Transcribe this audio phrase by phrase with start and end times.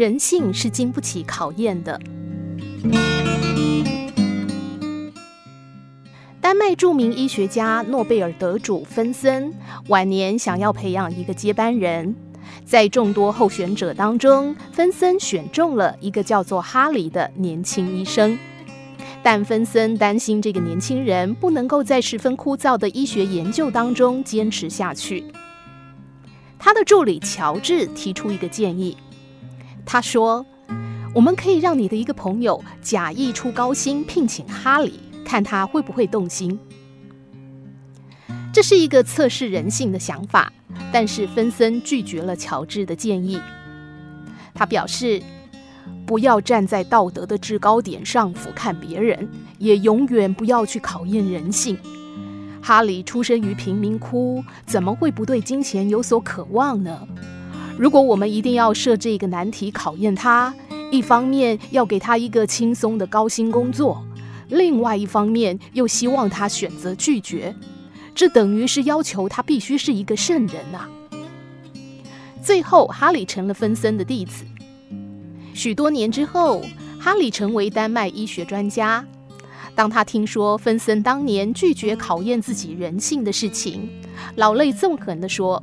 [0.00, 2.00] 人性是经不起考验的。
[6.40, 9.52] 丹麦著名医学家、诺贝尔得主芬森
[9.88, 12.16] 晚年想要培养一个接班人，
[12.64, 18.38] 在众多候选者当中，芬森选中了一个叫做哈里的年轻医生。
[19.22, 25.22] 但芬森担心这个年轻人不能够在十分枯燥的医学研究当中坚持下去。
[26.58, 28.96] 他的助理乔治提出一个建议，
[29.92, 30.46] 他说
[31.12, 36.56] ：“我们可以让你的一个朋友假意出高薪聘请哈里，看他会不会动心。”
[38.54, 40.52] 这是一个测试人性的想法，
[40.92, 43.40] 但是芬森拒绝了乔治的建议。
[44.54, 45.20] 他表示，
[46.06, 49.28] 不要站在道德的制高点上俯瞰别人，
[49.58, 51.76] 也永远不要去考验人性。
[52.62, 57.08] 哈里出生于贫民窟，怎么会不对金钱有所渴望呢？
[57.80, 60.54] 如果我们一定要设这个难题考验他，
[60.90, 64.04] 一方面要给他一个轻松的高薪工作，
[64.50, 67.56] 另外一方面又希望他选择拒绝，
[68.14, 70.86] 这等于是要求他必须是一个圣人呐。
[72.42, 74.44] 最后，哈里成了芬森的弟子。
[75.54, 76.62] 许多年之后，
[77.00, 79.02] 哈里成为丹麦医学专家。
[79.74, 83.88] 当他听说芬森当年拒绝考验自己人性的事情，
[84.36, 85.62] 老泪纵横地说：“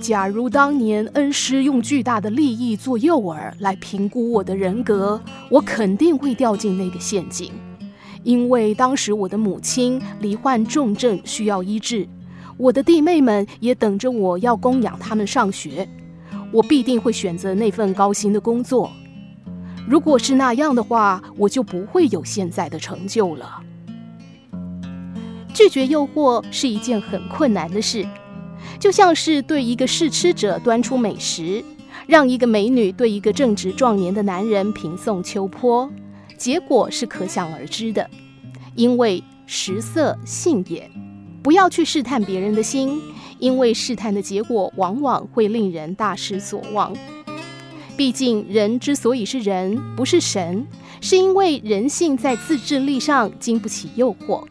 [0.00, 5.20] 假如当年恩师用巨大的利益做诱饵来评估我的人格，
[5.50, 7.52] 我肯定会掉进那个陷阱。
[8.22, 12.08] 因为当时我的母亲罹患重症需要医治，
[12.56, 15.88] 我的弟妹们也等着我要供养他们上学。”
[16.52, 18.90] 我必定会选择那份高薪的工作。
[19.86, 23.62] 如果是那样的话，我就不会有现在的成就了。
[25.54, 28.04] 拒绝诱惑是一件很困难的事，
[28.78, 31.64] 就像是对一个试吃者端出美食，
[32.06, 35.90] 让一个美女对一个正值壮年的男人平送秋波，
[36.36, 38.08] 结果是可想而知的。
[38.74, 40.90] 因为食色性也，
[41.42, 43.00] 不要去试探别人的心。
[43.38, 46.94] 因为试探的结果往往会令人大失所望。
[47.96, 50.66] 毕竟，人之所以是人，不是神，
[51.00, 54.46] 是因为人性在自制力上经不起诱惑。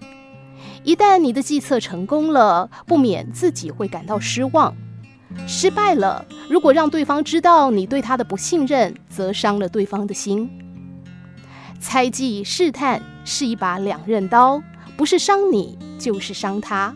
[0.83, 4.73] 一旦你的计策成功了，不免自己会感到失望；
[5.47, 10.49] 失败了，如果让对方知道你对他的不信任，则伤了对方的心。
[11.79, 14.61] 猜忌试探是一把两刃刀，
[14.97, 16.93] 不是伤你，就是伤他。